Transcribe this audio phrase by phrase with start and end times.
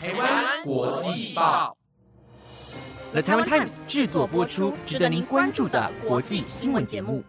[0.00, 1.76] 台湾国际报
[3.10, 7.24] ，The Taiwan Times 制作播出，值得您关注的国际新闻节目。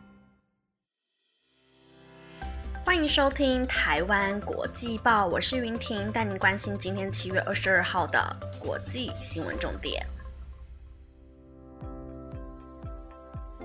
[2.85, 10.05] 欢迎收听台湾国际报，我是云婷，带您关心今天七月二十二号的国际新闻重点。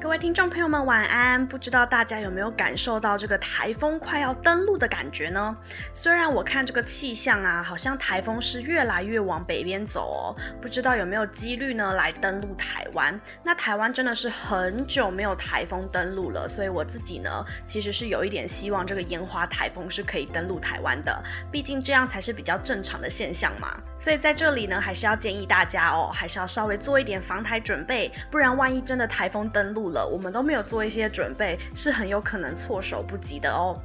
[0.05, 1.47] 各位听众朋友们，晚安！
[1.47, 5.57] 不知道大家有没有感受到这个台风快要登陆的感觉呢？
[5.95, 13.19] 虽然我看这个气象啊，好像台风是越来越往北边走哦，不知道有没有几率呢来登陆台湾？
[13.43, 23.75] 那台湾真的是很久没有台风登陆了，所以我自己呢，其实是有一点希望这个烟花台风是可以登陆台湾的，毕竟这样才是比较正常的现象嘛。
[23.97, 33.79] 所以在这里呢，还是要建议大家哦，还是要稍微做一点防台准备，不然万一真的台风登陆，我们都没有做一些准备，是很有可能措手不及的哦。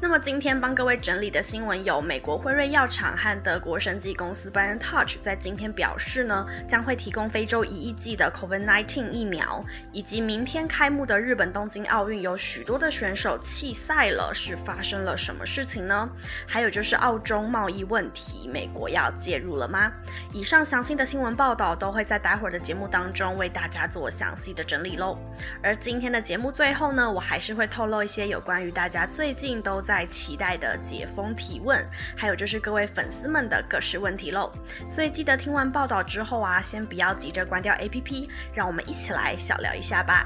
[0.00, 16.08] 那么今天帮各位整理的新闻有：美国辉瑞药厂和德国生技公司 BioNTech 在今天表示呢，将会提供非洲一亿剂的 COVID-19 疫苗，以及明天开幕的日本东京奥运有许多的选手弃赛了，是发生了什么事情呢？
[16.46, 19.90] 还有就是澳中贸易问题，美国要介入了吗？
[20.32, 25.16] 以上详细的新闻报道都会在待会儿的节目当中为大家做详细的整理喽。
[25.62, 30.08] 而今天的节目最后呢，我还是会透露一些有关于大家最近都在。
[30.14, 31.84] 期待的解封提问，
[32.16, 34.52] 还有就是各位粉丝们的各式问题喽。
[34.88, 40.24] 所以记得听完报道之后啊，先不要急着关掉 APP，让我们一起来小聊一下吧。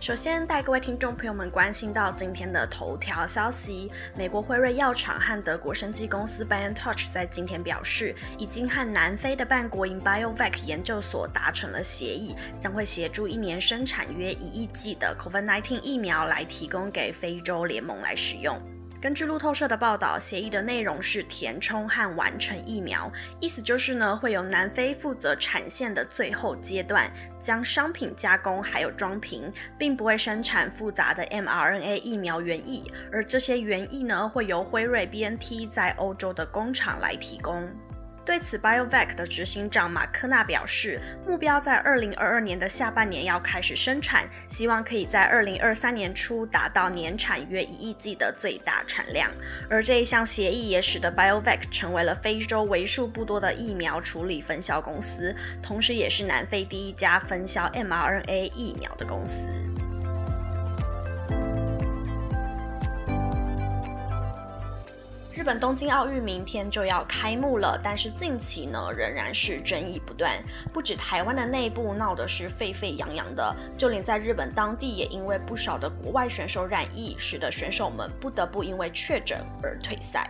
[0.00, 18.58] 首先带各位听众朋友们关心到今天的头条消息：美国辉瑞药厂和德国生技公司 BioNTech 在今天表示，已经和南非的半国营 BioVac 研究所达成了协议，将会协助一年生产约一亿剂的 COVID-19 疫苗来提供给非洲联盟来使用。
[19.00, 27.10] 根据路透社的报道，协议的内容是填充和完成疫苗，意思就是呢，会由南非负责产线的最后阶段，
[27.40, 37.66] 将商品加工还有装瓶，并不会生产复杂的 mRNA 疫苗原液，而这些原液呢，会由辉瑞 BNT 在欧洲的工厂来提供。
[38.30, 49.28] 对此，BioVac 的执行长马科纳表示，目标在二零二二年的下半年要开始生产，希望可以在二零二三年初达到年产约一亿剂的最大产量。
[49.68, 59.48] 而这一项协议也使得 BioVac 成为了非洲为数不多的疫苗处理分销公司，同时也是南非第一家分销 mRNA 疫苗的公司。
[65.32, 70.42] 日本东京奥运明天就要开幕了，但是近期呢仍然是争议不断，
[70.72, 80.28] 不止台湾的内部闹得是沸沸扬扬的，就连在日本当地也因为不少的国外选手染疫，使得选手们不得不因为确诊而退赛。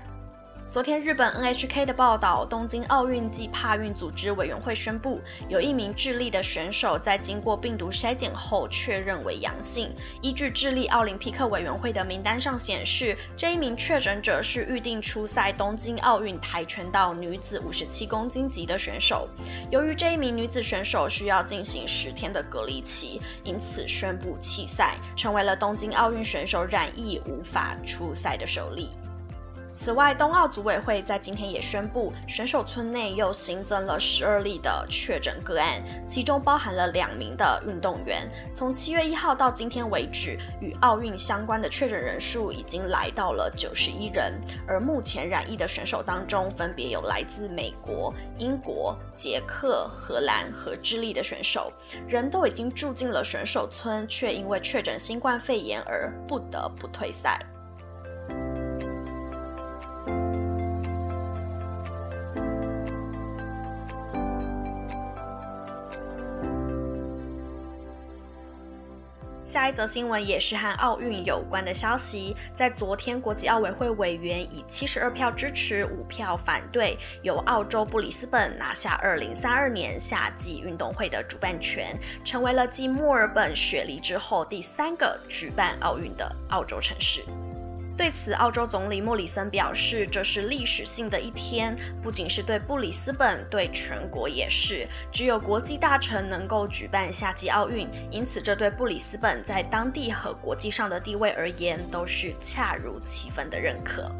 [0.71, 9.93] 昨天，日本 NHK 的报道，东京奥运暨帕运组织委员会宣布，有一名智利的选手在经过病毒筛检后确认为阳性。
[10.23, 19.29] 依据智利奥林匹克委员会的名单上显示，这一名确诊者是预定出赛东京奥运跆拳道女子五十七公斤级的选手。
[19.73, 28.91] 由于这一名女子选手需要进行十天的隔离期，因此宣布弃赛，成为了东京奥运选手染疫无法出赛的首例。
[29.83, 38.31] 此外，冬奥组委会在今天也宣布，选手村内又新增了十二例的确诊个案，其中包含了两名的运动员。
[38.53, 44.39] 从七月一号到今天为止，与奥运相关的确诊人数已经来到了九十一人。
[44.69, 51.73] 而目前染疫的选手当中，分别有来自美国、英国、捷克、荷兰和智利的选手，
[52.07, 57.41] 人都已经住进了选手村，却因为确诊新冠肺炎而不得不退赛。
[69.51, 87.25] 下一则新闻也是和奥运有关的消息，在昨天，国际奥委会委员以七十二票支持、五票反对，由澳洲布里斯本拿下二零三二年夏季运动会的主办权，成为了继墨尔本、雪梨之后第三个举办奥运的澳洲城市。
[87.97, 94.89] 对此，澳洲总理莫里森表示，这是历史性的一天，不仅是对布里斯本，对全国也是。
[95.13, 104.11] 只有国际大城能够举办夏季奥运，因此这对布里斯本在当地和国际上的地位而言，都是恰如其分的认可。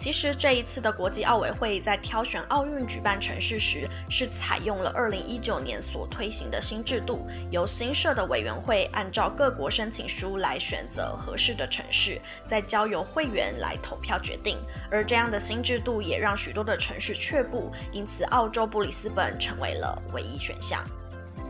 [0.00, 14.56] 其实这一次的国际奥委会在挑选奥运举办城市时，是采用了二零一九年所推行的新制度，由新设的委员会按照各国申请书来选择合适的城市，再交由会员来投票决定。
[14.90, 20.82] 而这样的新制度也让许多的城市却步，因此澳洲布里斯本成为了唯一选项。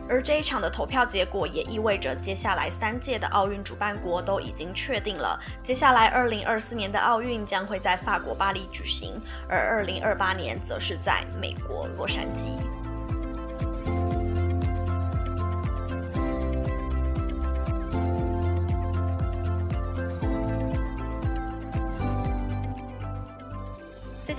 [0.09, 5.39] 而这一场的投票结果也意味着，接下来三届的奥运主办国都已经确定了。
[5.63, 12.49] 接下来，二零二四年的奥运将会在法国巴黎举行，而二零二八年则是在美国洛杉矶。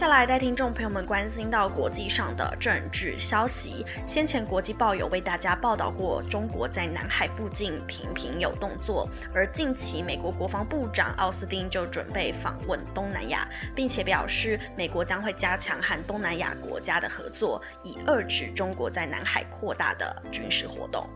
[0.02, 3.86] 接下来带听众朋友们关心到国际上的政治消息。
[4.04, 21.08] 先前国际报有为大家报道过，中国在南海附近频频有动作，而近期美国国防部长奥斯汀就准备访问东南亚，并且表示美国将会加强和东南亚国家的合作，以遏制中国在南海扩大的军事活动。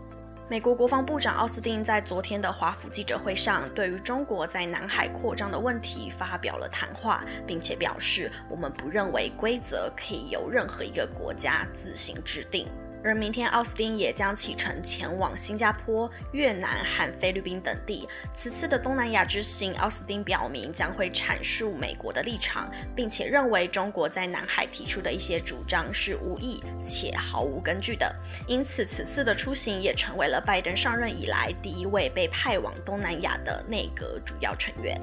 [0.48, 12.68] 美国国防部长奥斯汀在昨天的华府记者会上，对于中国在南海扩张的问题发表了谈话，并且表示，我们不认为规则可以由任何一个国家自行制定。
[13.06, 18.08] 而明天，奥斯汀也将启程前往新加坡、越南和菲律宾等地。
[18.34, 28.12] 此次的东南亚之行，奥斯汀表明将会阐述美国的立场，并且认为中国在南海提出的一些主张是无意且毫无根据的。
[28.48, 35.00] 因此，此次的出行也成为了拜登上任以来第一位被派往东南亚的内阁主要成员。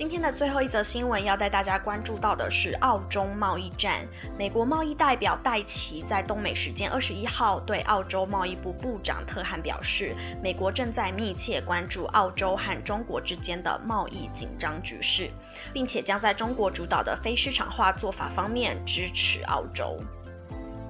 [0.00, 4.00] 今天的最后一则新闻要带大家关注到的是澳中贸易战。
[4.38, 15.30] 美国贸易代表戴奇在东美时间二十一号对澳洲贸易部部长特汉表示，美国正在密切关注澳洲和中国之间的贸易紧张局势，
[15.70, 20.02] 并且将在中国主导的非市场化做法方面支持澳洲。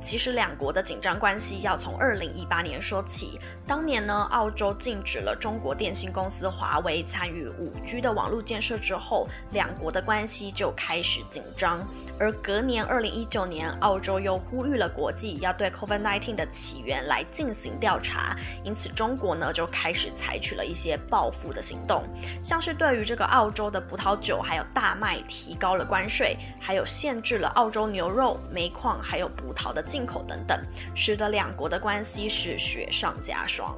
[0.02, 3.38] 其实两国的紧张关系要从二零一八年说起。
[3.66, 11.86] 当年呢，澳洲禁止了中国电信公司华为参与五 G 的网络建设之后，两国的关系就开始紧张。
[12.18, 22.04] 而隔年二零一九年，澳洲又呼吁了国际要对 COVID-19 的起源来进行调查，因此中国呢就开始采取了一些报复的行动，
[22.42, 29.84] 像是对于这个澳洲的葡萄酒还有大麦提高了关税，还有限制了澳洲牛肉、煤矿还有葡萄的。
[29.90, 30.56] 进口等等，
[30.94, 33.76] 使得两国的关系是雪上加霜。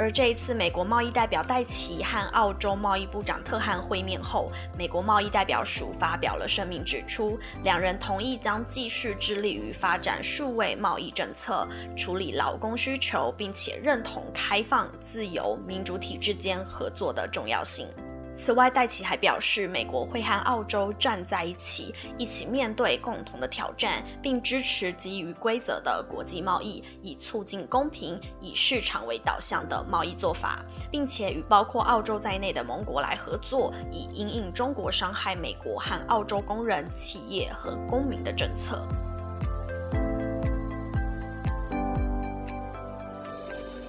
[0.00, 17.88] 而这一次，美国贸易代表戴奇和澳洲贸易部长特汉会面后，美国贸易代表署发表了声明，指出两人同意将继续致力于发展数位贸易政策，处理劳工需求，并且认同开放、自由、民主体制间合作的重要性。
[18.40, 38.86] 此外，戴奇还表示，美国会和澳洲站在一起，一起面对共同的挑战，并支持基于规则的国际贸易，以促进公平、以市场为导向的贸易做法，并且与包括澳洲在内的盟国来合作，以因应中国伤害美国和澳洲工人、企业和公民的政策。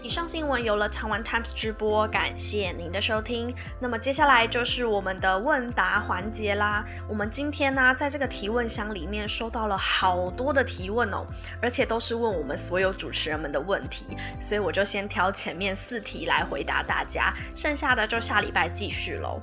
[0.10, 3.54] 上新闻由了台湾 Times 直播，感谢您的收听。
[3.80, 6.84] 那么接下来就是我们的问答环节啦。
[7.08, 11.26] 我们今天呢，在这个提问箱里面收到了好多的提问哦，
[11.62, 14.06] 而且都是问我们所有主持人们的问题，
[14.40, 19.40] 所以我就先挑前面四题来回答大家，剩下的就下礼拜继续喽。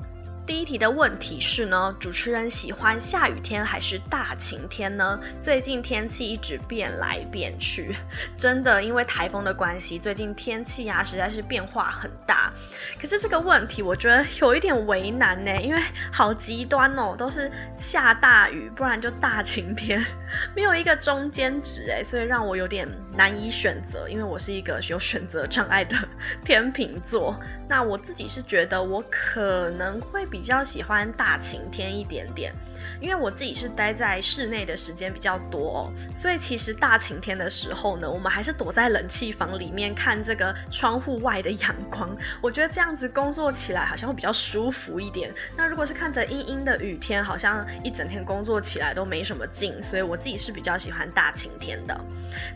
[0.47, 5.19] 第一题的问题是呢，主持人喜欢下雨天还是大晴天呢？
[5.41, 7.97] 最近天气一直变来变去，
[8.39, 12.53] 真的因为台风的关系，最近天气啊实在是变化很大。
[13.01, 20.01] 可是这个问题我觉得有一点为难呢，因为好极端哦，都是下大雨，不然就大晴天，
[20.55, 24.09] 没有一个中间值哎，所以让我有点难以选择。
[24.09, 25.97] 因为我是一个有选择障碍的
[26.45, 27.37] 天秤座，
[27.69, 30.36] 那我自己是觉得我可能会比。
[30.37, 32.53] 比较喜欢大晴天一点点，
[33.01, 42.17] 因为我自己是待在室内的时间比较多，哦，所以其实大晴天的时候呢，我们还是躲在冷气房里面看这个窗户外的阳光。
[42.41, 45.33] 我觉得这样子工作起来好像会比较舒服一点。
[45.57, 51.99] 那如果是看着阴阴的雨天，好像一整天工作起来都没什么劲，所以我自己是比较喜欢大晴天的。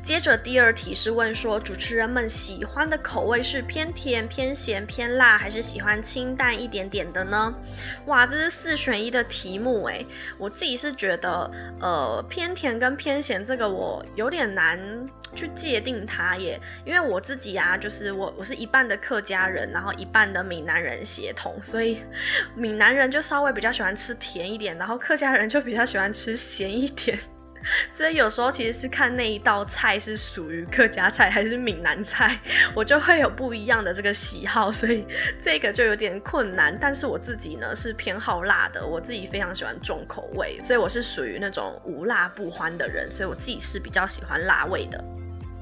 [0.02, 7.54] 接着第二题是问说，主持人们喜欢的口味是偏甜、偏咸、偏辣，还是喜欢清淡一点点的呢？
[8.06, 10.06] 哇，这是四选一的题目诶，
[10.38, 11.50] 我自己是觉得，
[11.80, 14.78] 呃，偏甜跟偏咸这个我有点难
[15.34, 22.02] 去界定它耶，因为我自己啊，就是我我是一半的客家人，然后一半的闽南人协同，所以
[22.54, 27.18] 闽南人就稍微比较喜欢吃甜一点，然后客家人就比较喜欢吃咸一点。
[27.90, 32.38] 所以有时候其实是看那一道菜是属于客家菜还是闽南菜，
[32.74, 35.06] 我就会有不一样的这个喜好，所以
[35.40, 36.76] 这个就有点困难。
[36.80, 45.02] 但是我自己呢是偏好辣的，我自己非常喜欢重口味，所以我是属于那种无辣不欢的人，所以我自己是比较喜欢辣味的。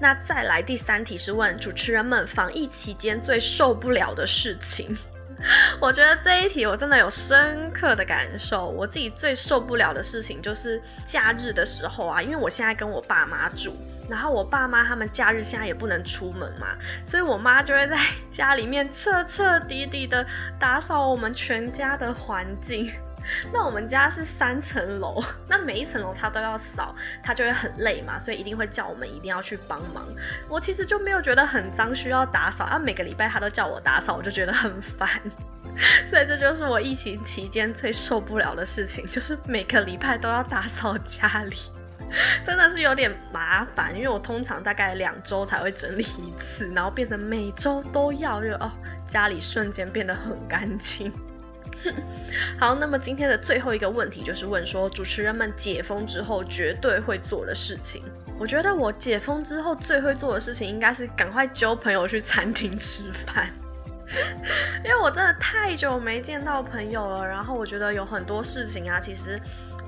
[0.00, 4.96] 那再来第三题是问主持人们防疫期间最受不了的事情。
[5.80, 8.66] 我觉得这一题我真的有深刻的感受。
[8.66, 13.74] 我自己最受不了的事情就是假日的时候啊，因为我现在跟我爸妈住，
[14.08, 16.76] 然后我爸妈他们假日现在也不能出门嘛，
[17.06, 17.96] 所以我妈就会在
[18.28, 20.26] 家里面彻彻底底的
[20.58, 22.90] 打扫我们全家的环境。
[23.52, 30.06] 那我们家是三层楼，那每一层楼他都要扫，他就会很累嘛，所以一定会叫我们一定要去帮忙。
[30.48, 32.78] 我其实就没有觉得很脏，需要打扫啊。
[32.78, 35.08] 每个礼拜他都叫我打扫，我就觉得很烦。
[36.04, 41.56] 所以这就是我疫情期间最受不了的事情，就是每个礼拜都要打扫家里，
[42.42, 43.94] 真的是有点麻烦。
[43.94, 48.72] 因为我通常大概两周才会整理一次，然后变成每周都要，就哦，
[49.06, 51.12] 家里瞬间变得很干净。
[52.58, 58.02] 好，那么今天的最后一个问题就是问说，主持人们解封之后绝对会做的事情。
[58.38, 63.50] 我觉得我解封之后最会做的事情，应该是赶快揪朋友去餐厅吃饭，
[64.84, 67.26] 因为我真的太久没见到朋友了。
[67.26, 69.38] 然后我觉得有很多事情啊，其实。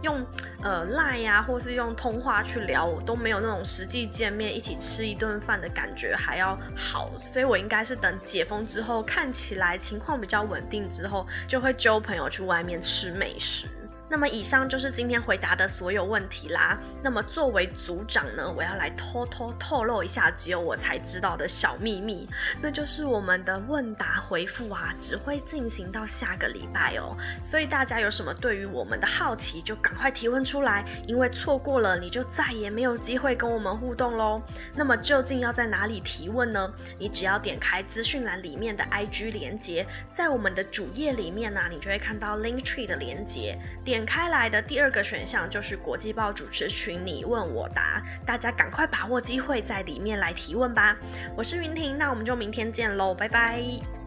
[0.02, 0.24] 用
[0.62, 13.66] 呃赖呀，或是用通话去聊，我都没有那种实际见面一起吃一顿饭的感觉还要好，所以我应该是等解封之后，看起来情况比较稳定之后，就会揪朋友去外面吃美食。
[14.10, 16.76] 那么以上就是今天回答的所有问题啦。
[17.00, 22.28] 那么作为组长呢，我要来偷偷透露一下只有我才知道的小秘密，
[22.60, 27.16] 那就是我们的问答回复啊，只会进行到下个礼拜哦。
[27.44, 34.42] 所以大家有什么对于我们的好奇，就赶快提问出来，因为错过了你就再也没有机会跟我们互动喽。
[34.74, 36.68] 那么究竟要在哪里提问呢？
[36.98, 43.99] 你只要点开资讯栏里面的 IG 连接，在我们的主页里面呢，你就会看到 Link Tree 的连接，点。
[44.00, 50.96] 点开来的第二个选项就是国际报主持群，你问我答，大家赶快把握机会，在里面来提问吧。
[51.36, 53.99] 我是云婷，那我们就明天见喽，拜拜。